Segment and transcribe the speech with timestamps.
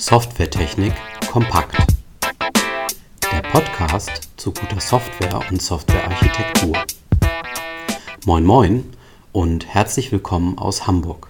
[0.00, 0.92] Softwaretechnik
[1.28, 1.76] kompakt.
[3.32, 6.76] Der Podcast zu guter Software und Softwarearchitektur.
[8.24, 8.84] Moin moin
[9.32, 11.26] und herzlich willkommen aus Hamburg.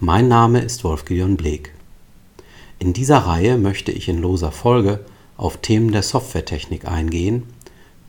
[0.00, 1.72] Mein Name ist Wolf-Gideon Bleek.
[2.78, 5.06] In dieser Reihe möchte ich in loser Folge
[5.38, 7.44] auf Themen der Softwaretechnik eingehen,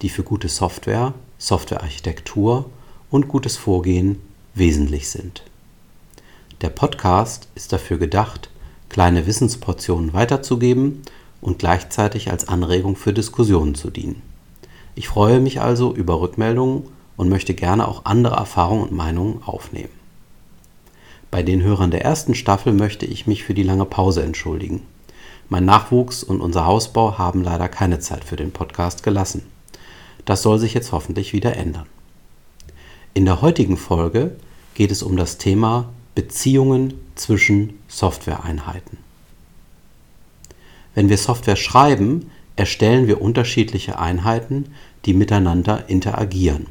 [0.01, 2.69] die für gute Software, Softwarearchitektur
[3.09, 4.21] und gutes Vorgehen
[4.55, 5.43] wesentlich sind.
[6.59, 8.49] Der Podcast ist dafür gedacht,
[8.89, 11.01] kleine Wissensportionen weiterzugeben
[11.41, 14.21] und gleichzeitig als Anregung für Diskussionen zu dienen.
[14.95, 16.83] Ich freue mich also über Rückmeldungen
[17.17, 19.93] und möchte gerne auch andere Erfahrungen und Meinungen aufnehmen.
[21.29, 24.81] Bei den Hörern der ersten Staffel möchte ich mich für die lange Pause entschuldigen.
[25.49, 29.43] Mein Nachwuchs und unser Hausbau haben leider keine Zeit für den Podcast gelassen.
[30.25, 31.85] Das soll sich jetzt hoffentlich wieder ändern.
[33.13, 34.35] In der heutigen Folge
[34.73, 38.97] geht es um das Thema Beziehungen zwischen Softwareeinheiten.
[40.95, 44.73] Wenn wir Software schreiben, erstellen wir unterschiedliche Einheiten,
[45.05, 46.65] die miteinander interagieren.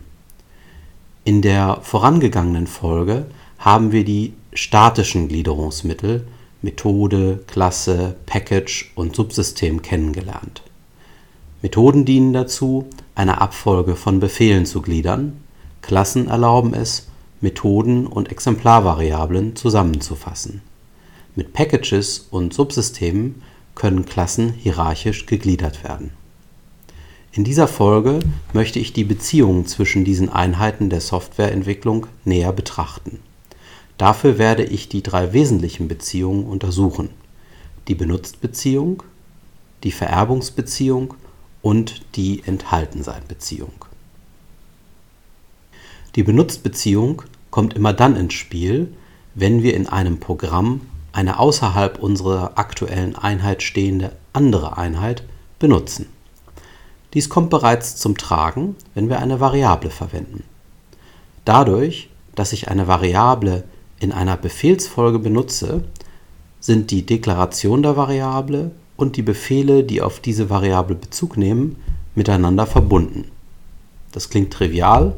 [1.23, 3.27] In der vorangegangenen Folge
[3.61, 6.27] haben wir die statischen Gliederungsmittel
[6.61, 10.63] Methode, Klasse, Package und Subsystem kennengelernt.
[11.63, 15.41] Methoden dienen dazu, eine Abfolge von Befehlen zu gliedern,
[15.83, 17.07] Klassen erlauben es,
[17.41, 20.63] Methoden und Exemplarvariablen zusammenzufassen.
[21.35, 23.43] Mit Packages und Subsystemen
[23.75, 26.13] können Klassen hierarchisch gegliedert werden.
[27.33, 28.21] In dieser Folge
[28.55, 33.19] möchte ich die Beziehungen zwischen diesen Einheiten der Softwareentwicklung näher betrachten.
[33.99, 37.11] Dafür werde ich die drei wesentlichen Beziehungen untersuchen.
[37.89, 39.03] Die Benutztbeziehung,
[39.85, 41.15] die Vererbungsbeziehung
[41.61, 43.86] und die Enthaltenseinbeziehung.
[46.17, 48.93] Die Benutztbeziehung kommt immer dann ins Spiel,
[49.35, 50.81] wenn wir in einem Programm
[51.13, 55.25] eine außerhalb unserer aktuellen Einheit stehende andere Einheit
[55.59, 56.07] benutzen.
[57.13, 60.45] Dies kommt bereits zum Tragen, wenn wir eine Variable verwenden.
[61.45, 63.65] Dadurch, dass ich eine Variable
[64.01, 65.85] in einer Befehlsfolge benutze,
[66.61, 71.77] sind die Deklaration der Variable und die Befehle, die auf diese Variable Bezug nehmen,
[72.15, 73.31] miteinander verbunden.
[74.13, 75.15] Das klingt trivial,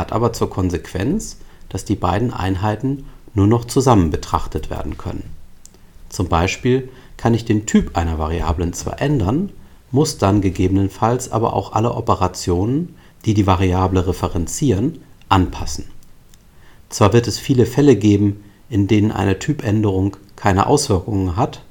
[0.00, 1.36] hat aber zur Konsequenz,
[1.68, 5.24] dass die beiden Einheiten nur noch zusammen betrachtet werden können.
[6.08, 9.50] Zum Beispiel kann ich den Typ einer Variablen zwar ändern,
[9.92, 15.84] muss dann gegebenenfalls aber auch alle Operationen, die die Variable referenzieren, anpassen.
[16.88, 21.62] Zwar wird es viele Fälle geben, in denen eine Typänderung keine Auswirkungen hat,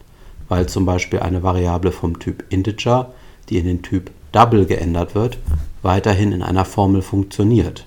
[0.48, 3.12] weil zum Beispiel eine Variable vom Typ Integer,
[3.50, 5.40] die in den Typ Double geändert wird,
[5.82, 7.86] weiterhin in einer Formel funktioniert.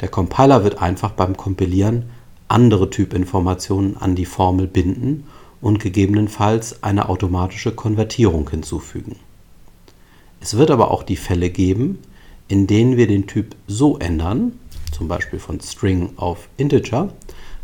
[0.00, 2.10] Der Compiler wird einfach beim Kompilieren
[2.48, 5.24] andere Typinformationen an die Formel binden
[5.60, 9.16] und gegebenenfalls eine automatische Konvertierung hinzufügen.
[10.40, 11.98] Es wird aber auch die Fälle geben,
[12.48, 14.58] in denen wir den Typ so ändern,
[14.92, 17.12] zum Beispiel von String auf Integer,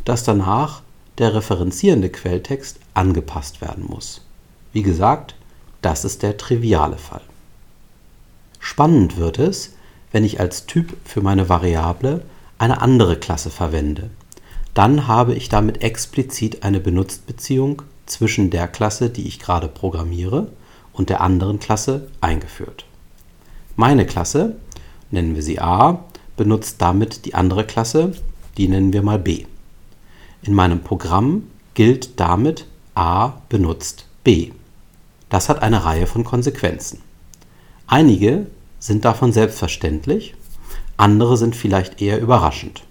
[0.05, 0.83] dass danach
[1.19, 4.23] der referenzierende Quelltext angepasst werden muss.
[4.73, 5.37] Wie gesagt,
[5.83, 7.21] das ist der triviale Fall.
[8.59, 9.75] Spannend wird es,
[10.13, 12.23] wenn ich als Typ für meine Variable
[12.59, 14.11] eine andere Klasse verwende.
[14.75, 20.49] Dann habe ich damit explizit eine Benutztbeziehung zwischen der Klasse, die ich gerade programmiere,
[20.93, 22.85] und der anderen Klasse eingeführt.
[23.77, 24.57] Meine Klasse,
[25.11, 26.05] nennen wir sie A,
[26.37, 28.13] benutzt damit die andere Klasse,
[28.59, 29.47] die nennen wir mal B.
[30.43, 34.53] In meinem Programm gilt damit A benutzt B.
[35.31, 37.01] Das hat eine Reihe von Konsequenzen.
[37.87, 38.47] Einige
[38.83, 40.35] sind davon selbstverständlich,
[40.97, 42.83] andere sind vielleicht eher überraschend.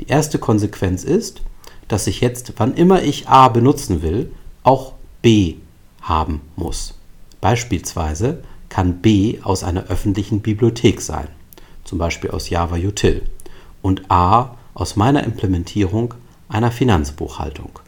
[0.00, 1.42] Die erste Konsequenz ist,
[1.88, 4.32] dass ich jetzt, wann immer ich A benutzen will,
[4.62, 5.56] auch B
[6.00, 6.94] haben muss.
[7.42, 11.28] Beispielsweise kann B aus einer öffentlichen Bibliothek sein,
[11.84, 13.24] zum Beispiel aus Java Util,
[13.82, 16.14] und A aus meiner Implementierung
[16.48, 17.78] einer Finanzbuchhaltung.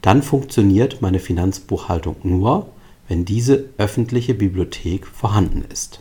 [0.00, 2.70] Dann funktioniert meine Finanzbuchhaltung nur,
[3.06, 6.00] wenn diese öffentliche Bibliothek vorhanden ist.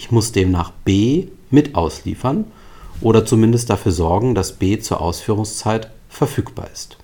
[0.00, 2.46] Ich muss demnach B mit ausliefern
[3.02, 6.96] oder zumindest dafür sorgen, dass B zur Ausführungszeit verfügbar ist.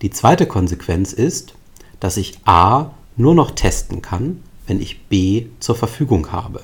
[0.00, 1.54] Die zweite Konsequenz ist,
[1.98, 6.62] dass ich A nur noch testen kann, wenn ich B zur Verfügung habe.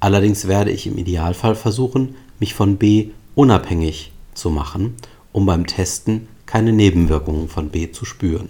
[0.00, 4.94] Allerdings werde ich im Idealfall versuchen, mich von B unabhängig zu machen,
[5.32, 8.48] um beim Testen keine Nebenwirkungen von B zu spüren.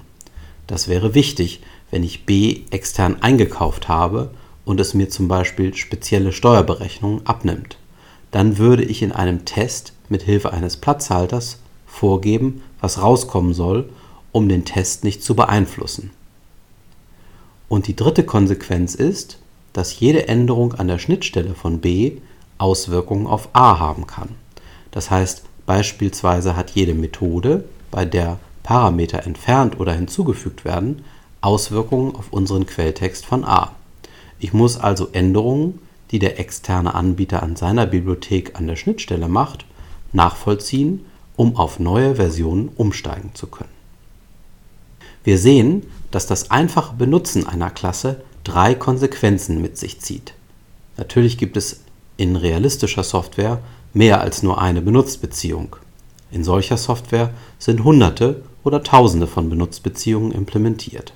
[0.68, 4.30] Das wäre wichtig, wenn ich B extern eingekauft habe
[4.70, 7.76] und es mir zum Beispiel spezielle Steuerberechnungen abnimmt.
[8.30, 13.88] Dann würde ich in einem Test mit Hilfe eines Platzhalters vorgeben, was rauskommen soll
[14.32, 16.10] um den Test nicht zu beeinflussen.
[17.68, 19.38] Und die dritte Konsequenz ist,
[19.72, 22.18] dass jede Änderung an der Schnittstelle von b
[22.58, 24.28] Auswirkungen auf a haben kann.
[24.92, 31.04] Das heißt, beispielsweise hat jede Methode, bei der Parameter entfernt oder hinzugefügt werden,
[31.40, 33.72] Auswirkungen auf unseren Quelltext von a.
[34.40, 35.78] Ich muss also Änderungen,
[36.10, 39.66] die der externe Anbieter an seiner Bibliothek an der Schnittstelle macht,
[40.12, 41.04] nachvollziehen,
[41.36, 43.70] um auf neue Versionen umsteigen zu können.
[45.22, 50.32] Wir sehen, dass das einfache Benutzen einer Klasse drei Konsequenzen mit sich zieht.
[50.96, 51.82] Natürlich gibt es
[52.16, 53.60] in realistischer Software
[53.92, 55.76] mehr als nur eine Benutzbeziehung.
[56.30, 61.12] In solcher Software sind Hunderte oder Tausende von Benutzbeziehungen implementiert.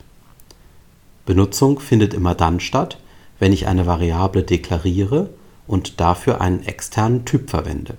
[1.26, 2.98] Benutzung findet immer dann statt,
[3.44, 5.28] wenn ich eine Variable deklariere
[5.66, 7.98] und dafür einen externen Typ verwende.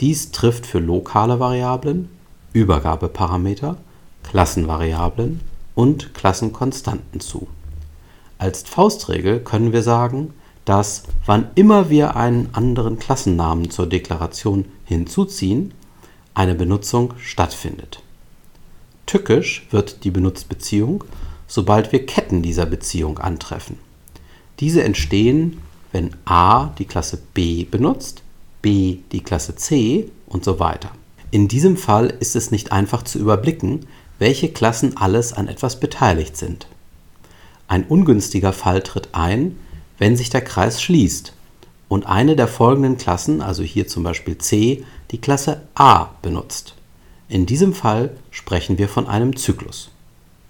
[0.00, 2.10] Dies trifft für lokale Variablen,
[2.52, 3.78] Übergabeparameter,
[4.22, 5.40] Klassenvariablen
[5.74, 7.48] und Klassenkonstanten zu.
[8.36, 10.34] Als Faustregel können wir sagen,
[10.66, 15.72] dass wann immer wir einen anderen Klassennamen zur Deklaration hinzuziehen,
[16.34, 18.02] eine Benutzung stattfindet.
[19.06, 21.04] Tückisch wird die Benutzbeziehung,
[21.46, 23.78] sobald wir Ketten dieser Beziehung antreffen.
[24.60, 25.60] Diese entstehen,
[25.92, 28.22] wenn a die Klasse b benutzt,
[28.62, 30.90] b die Klasse c und so weiter.
[31.30, 33.86] In diesem Fall ist es nicht einfach zu überblicken,
[34.18, 36.66] welche Klassen alles an etwas beteiligt sind.
[37.68, 39.56] Ein ungünstiger Fall tritt ein,
[39.98, 41.32] wenn sich der Kreis schließt
[41.88, 46.74] und eine der folgenden Klassen, also hier zum Beispiel C, die Klasse A benutzt.
[47.28, 49.90] In diesem Fall sprechen wir von einem Zyklus.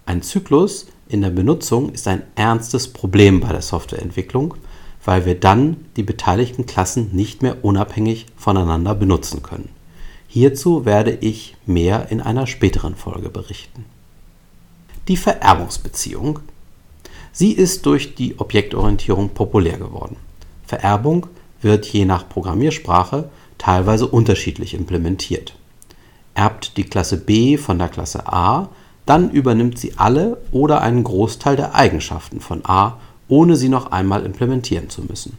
[0.07, 4.55] Ein Zyklus in der Benutzung ist ein ernstes Problem bei der Softwareentwicklung,
[5.05, 9.71] weil wir dann die beteiligten Klassen nicht mehr unabhängig voneinander benutzen können.
[10.29, 13.85] Hierzu werde ich mehr in einer späteren Folge berichten.
[15.09, 16.39] Die Vererbungsbeziehung.
[17.33, 20.17] Sie ist durch die Objektorientierung populär geworden.
[20.65, 21.27] Vererbung
[21.61, 23.29] wird je nach Programmiersprache
[23.59, 25.57] teilweise unterschiedlich implementiert.
[26.35, 28.69] Erbt die Klasse B von der Klasse A,
[29.07, 32.99] dann übernimmt sie alle oder einen Großteil der Eigenschaften von A,
[33.29, 35.39] ohne sie noch einmal implementieren zu müssen.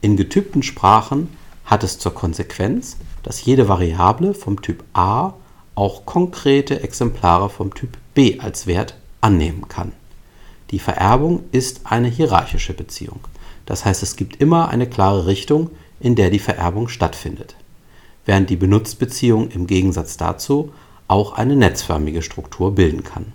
[0.00, 1.28] In getypten Sprachen
[1.64, 5.34] hat es zur Konsequenz, dass jede Variable vom Typ A
[5.74, 9.92] auch konkrete Exemplare vom Typ B als Wert annehmen kann.
[10.70, 13.20] Die Vererbung ist eine hierarchische Beziehung.
[13.66, 17.56] Das heißt, es gibt immer eine klare Richtung, in der die Vererbung stattfindet,
[18.24, 20.72] während die Benutzbeziehung im Gegensatz dazu
[21.08, 23.32] auch eine netzförmige Struktur bilden kann.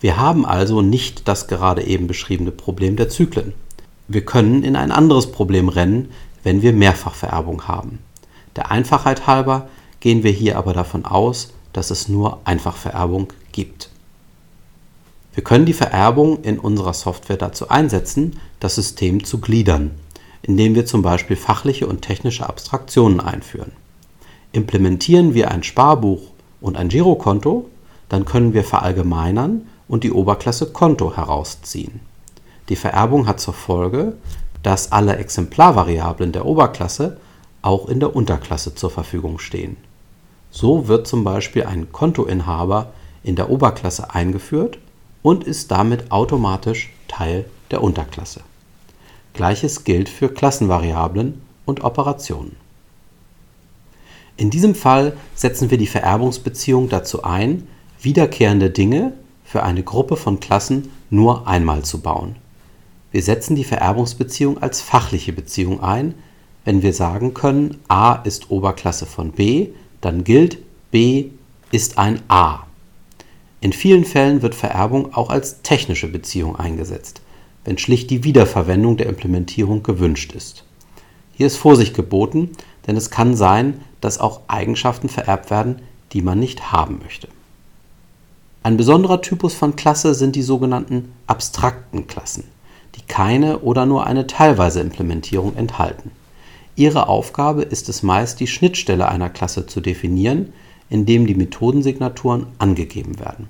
[0.00, 3.52] Wir haben also nicht das gerade eben beschriebene Problem der Zyklen.
[4.08, 6.10] Wir können in ein anderes Problem rennen,
[6.42, 7.98] wenn wir Mehrfachvererbung haben.
[8.56, 9.68] Der Einfachheit halber
[10.00, 13.90] gehen wir hier aber davon aus, dass es nur Einfachvererbung gibt.
[15.34, 19.92] Wir können die Vererbung in unserer Software dazu einsetzen, das System zu gliedern,
[20.42, 23.72] indem wir zum Beispiel fachliche und technische Abstraktionen einführen.
[24.52, 26.22] Implementieren wir ein Sparbuch
[26.60, 27.68] und ein Girokonto,
[28.08, 32.00] dann können wir verallgemeinern und die Oberklasse Konto herausziehen.
[32.68, 34.14] Die Vererbung hat zur Folge,
[34.62, 37.18] dass alle Exemplarvariablen der Oberklasse
[37.62, 39.76] auch in der Unterklasse zur Verfügung stehen.
[40.50, 42.92] So wird zum Beispiel ein Kontoinhaber
[43.22, 44.78] in der Oberklasse eingeführt
[45.22, 48.40] und ist damit automatisch Teil der Unterklasse.
[49.34, 52.56] Gleiches gilt für Klassenvariablen und Operationen.
[54.40, 57.68] In diesem Fall setzen wir die Vererbungsbeziehung dazu ein,
[58.00, 59.12] wiederkehrende Dinge
[59.44, 62.36] für eine Gruppe von Klassen nur einmal zu bauen.
[63.12, 66.14] Wir setzen die Vererbungsbeziehung als fachliche Beziehung ein,
[66.64, 69.68] wenn wir sagen können, A ist Oberklasse von B,
[70.00, 70.56] dann gilt
[70.90, 71.26] B
[71.70, 72.60] ist ein A.
[73.60, 77.20] In vielen Fällen wird Vererbung auch als technische Beziehung eingesetzt,
[77.66, 80.64] wenn schlicht die Wiederverwendung der Implementierung gewünscht ist.
[81.34, 82.52] Hier ist Vorsicht geboten,
[82.86, 85.82] denn es kann sein, dass auch Eigenschaften vererbt werden,
[86.12, 87.28] die man nicht haben möchte.
[88.62, 92.44] Ein besonderer Typus von Klasse sind die sogenannten abstrakten Klassen,
[92.94, 96.10] die keine oder nur eine teilweise Implementierung enthalten.
[96.76, 100.52] Ihre Aufgabe ist es meist, die Schnittstelle einer Klasse zu definieren,
[100.88, 103.48] indem die Methodensignaturen angegeben werden.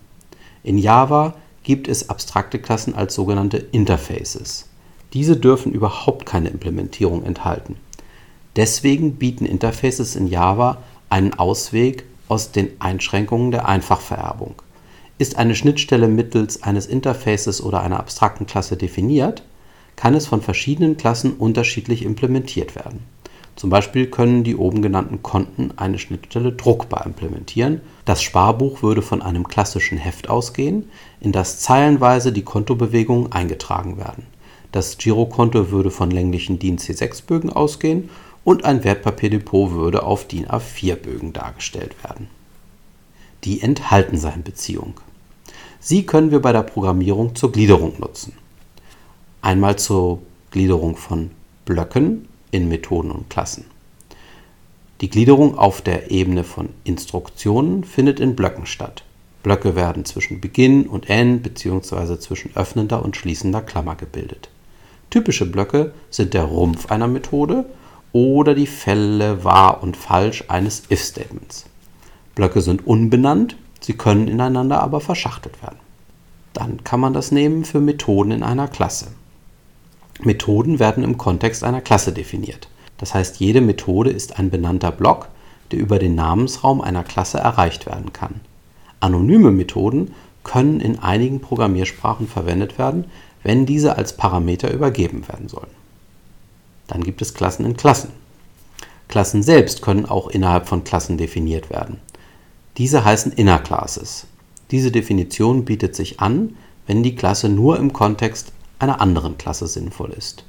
[0.62, 4.66] In Java gibt es abstrakte Klassen als sogenannte Interfaces.
[5.12, 7.76] Diese dürfen überhaupt keine Implementierung enthalten.
[8.56, 10.78] Deswegen bieten Interfaces in Java
[11.08, 14.54] einen Ausweg aus den Einschränkungen der Einfachvererbung.
[15.18, 19.42] Ist eine Schnittstelle mittels eines Interfaces oder einer abstrakten Klasse definiert,
[19.96, 23.00] kann es von verschiedenen Klassen unterschiedlich implementiert werden
[23.54, 27.82] Zum Beispiel können die oben genannten Konten eine Schnittstelle druckbar implementieren.
[28.06, 30.88] Das Sparbuch würde von einem klassischen Heft ausgehen,
[31.20, 34.26] in das zeilenweise die Kontobewegungen eingetragen werden.
[34.72, 38.08] Das Girokonto würde von länglichen DIN C6-Bögen ausgehen
[38.44, 42.28] und ein Wertpapierdepot würde auf DIN A4-Bögen dargestellt werden.
[43.44, 45.00] Die Enthaltensein-Beziehung.
[45.78, 48.34] Sie können wir bei der Programmierung zur Gliederung nutzen.
[49.42, 50.20] Einmal zur
[50.50, 51.30] Gliederung von
[51.64, 53.64] Blöcken in Methoden und Klassen.
[55.00, 59.04] Die Gliederung auf der Ebene von Instruktionen findet in Blöcken statt.
[59.42, 62.18] Blöcke werden zwischen Beginn und End bzw.
[62.18, 64.50] zwischen öffnender und schließender Klammer gebildet.
[65.08, 67.64] Typische Blöcke sind der Rumpf einer Methode
[68.12, 71.66] oder die Fälle wahr und falsch eines if-Statements.
[72.34, 75.78] Blöcke sind unbenannt, sie können ineinander aber verschachtelt werden.
[76.52, 79.08] Dann kann man das nehmen für Methoden in einer Klasse.
[80.20, 82.68] Methoden werden im Kontext einer Klasse definiert.
[82.98, 85.28] Das heißt, jede Methode ist ein benannter Block,
[85.70, 88.40] der über den Namensraum einer Klasse erreicht werden kann.
[88.98, 90.14] Anonyme Methoden
[90.44, 93.04] können in einigen Programmiersprachen verwendet werden,
[93.42, 95.79] wenn diese als Parameter übergeben werden sollen.
[96.90, 98.10] Dann gibt es Klassen in Klassen.
[99.06, 101.98] Klassen selbst können auch innerhalb von Klassen definiert werden.
[102.78, 104.26] Diese heißen Inner Classes.
[104.72, 106.56] Diese Definition bietet sich an,
[106.88, 110.44] wenn die Klasse nur im Kontext einer anderen Klasse sinnvoll ist.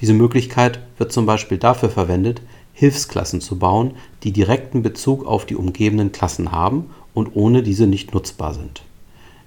[0.00, 2.40] Diese Möglichkeit wird zum Beispiel dafür verwendet,
[2.72, 8.14] Hilfsklassen zu bauen, die direkten Bezug auf die umgebenden Klassen haben und ohne diese nicht
[8.14, 8.82] nutzbar sind.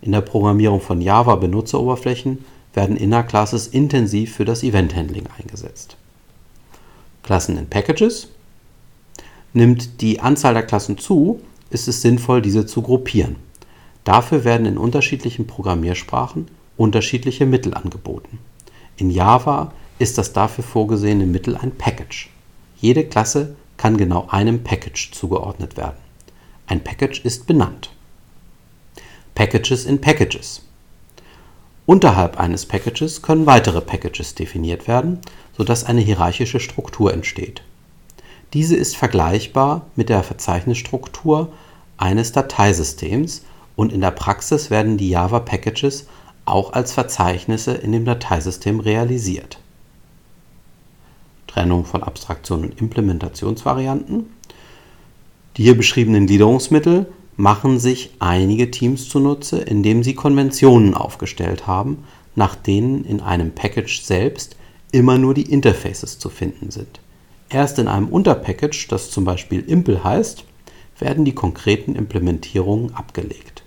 [0.01, 2.43] In der Programmierung von Java-Benutzeroberflächen
[2.73, 5.95] werden Inner Classes intensiv für das Event-Handling eingesetzt.
[7.27, 8.29] Klassen in Packages.
[9.51, 13.35] Nimmt die Anzahl der Klassen zu, ist es sinnvoll, diese zu gruppieren.
[14.05, 18.39] Dafür werden in unterschiedlichen Programmiersprachen unterschiedliche Mittel angeboten.
[18.95, 22.29] In Java ist das dafür vorgesehene Mittel ein Package.
[22.77, 25.97] Jede Klasse kann genau einem Package zugeordnet werden.
[26.65, 27.91] Ein Package ist benannt.
[29.35, 30.61] Packages in Packages.
[31.87, 35.19] Unterhalb eines Packages können weitere Packages definiert werden,
[35.57, 37.63] sodass eine hierarchische Struktur entsteht.
[38.51, 41.53] Diese ist vergleichbar mit der Verzeichnisstruktur
[41.95, 43.45] eines Dateisystems
[43.77, 46.07] und in der Praxis werden die Java Packages
[46.43, 49.57] auch als Verzeichnisse in dem Dateisystem realisiert.
[51.47, 54.25] Trennung von Abstraktion und Implementationsvarianten.
[55.55, 57.05] Die hier beschriebenen Gliederungsmittel
[57.37, 62.03] machen sich einige Teams zunutze, indem sie Konventionen aufgestellt haben,
[62.35, 64.55] nach denen in einem Package selbst
[64.91, 66.99] immer nur die Interfaces zu finden sind.
[67.49, 70.43] Erst in einem Unterpackage, das zum Beispiel Impl heißt,
[70.99, 73.63] werden die konkreten Implementierungen abgelegt.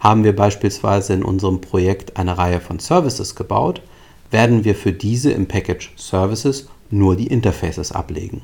[0.00, 3.82] Haben wir beispielsweise in unserem Projekt eine Reihe von Services gebaut,
[4.30, 8.42] werden wir für diese im Package Services nur die Interfaces ablegen.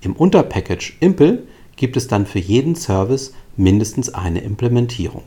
[0.00, 1.42] Im Unterpackage Impl
[1.80, 5.24] gibt es dann für jeden Service mindestens eine Implementierung.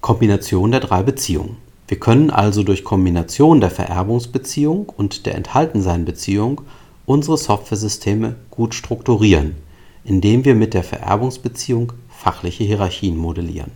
[0.00, 1.58] Kombination der drei Beziehungen.
[1.86, 6.62] Wir können also durch Kombination der Vererbungsbeziehung und der Enthaltenseinbeziehung
[7.04, 9.54] unsere Softwaresysteme gut strukturieren,
[10.02, 13.72] indem wir mit der Vererbungsbeziehung fachliche Hierarchien modellieren.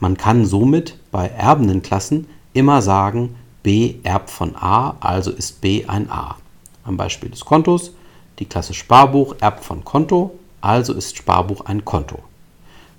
[0.00, 5.84] Man kann somit bei erbenden Klassen immer sagen, B erbt von A, also ist B
[5.86, 6.36] ein A.
[6.82, 7.92] Am Beispiel des Kontos,
[8.38, 12.18] die Klasse Sparbuch erbt von Konto, also ist Sparbuch ein Konto.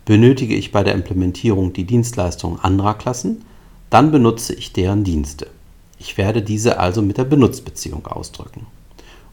[0.06, 3.44] Benötige ich bei der Implementierung die Dienstleistungen anderer Klassen,
[3.90, 5.48] dann benutze ich deren Dienste.
[6.00, 8.68] Ich werde diese also mit der Benutzbeziehung ausdrücken.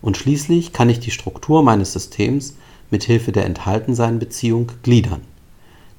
[0.01, 2.57] Und schließlich kann ich die Struktur meines Systems
[2.91, 5.23] mit Hilfe der Enthaltensein-Beziehung gliedern.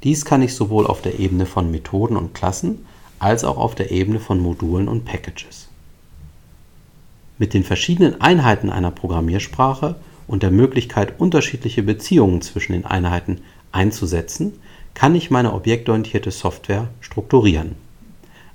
[0.03, 2.86] Dies kann ich sowohl auf der Ebene von Methoden und Klassen
[3.19, 5.69] als auch auf der Ebene von Modulen und Packages.
[7.37, 9.95] Mit den verschiedenen Einheiten einer Programmiersprache
[10.27, 13.39] und der Möglichkeit, unterschiedliche Beziehungen zwischen den Einheiten
[13.71, 14.53] einzusetzen,
[14.93, 17.75] kann ich meine objektorientierte Software strukturieren.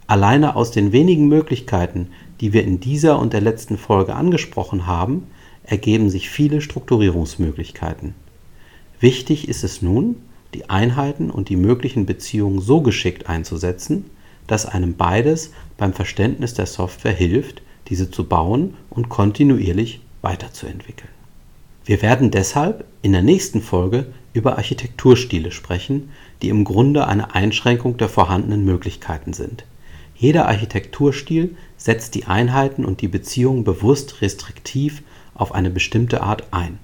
[0.07, 2.09] Alleine aus den wenigen Möglichkeiten,
[2.41, 5.27] die wir in dieser und der letzten Folge angesprochen haben,
[5.65, 8.15] ergeben sich viele Strukturierungsmöglichkeiten.
[9.01, 10.17] Wichtig ist es nun,
[10.55, 14.07] die Einheiten und die möglichen Beziehungen so geschickt einzusetzen,
[14.47, 21.11] dass einem beides beim Verständnis der Software hilft, diese zu bauen und kontinuierlich weiterzuentwickeln.
[21.85, 26.11] Wir werden deshalb in der nächsten Folge über Architekturstile sprechen,
[26.43, 29.65] die im Grunde eine Einschränkung der vorhandenen Möglichkeiten sind.
[30.15, 35.03] Jeder Architekturstil setzt die Einheiten und die Beziehungen bewusst restriktiv
[35.35, 36.79] auf eine bestimmte Art ein.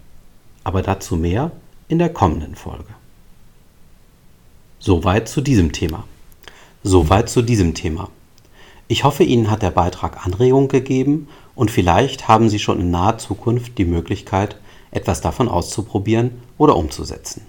[0.62, 1.50] Aber dazu mehr
[1.88, 2.94] in der kommenden Folge.
[4.78, 6.04] Soweit zu diesem Thema.
[6.82, 8.08] Soweit zu diesem Thema.
[8.87, 13.17] Ich hoffe, Ihnen hat der Beitrag Anregung gegeben und vielleicht haben Sie schon in naher
[13.19, 14.57] Zukunft die Möglichkeit,
[14.91, 17.43] etwas davon auszuprobieren oder umzusetzen.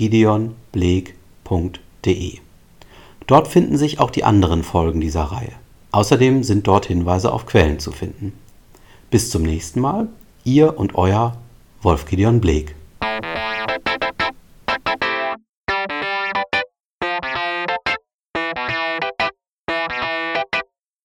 [0.00, 2.38] www.wolfgideonbleek.de.
[3.26, 5.52] Dort finden sich auch die anderen Folgen dieser Reihe.
[5.92, 8.32] Außerdem sind dort Hinweise auf Quellen zu finden.
[9.10, 10.08] Bis zum nächsten Mal,
[10.44, 11.36] ihr und euer
[11.82, 12.74] Wolf Gideon Bleek.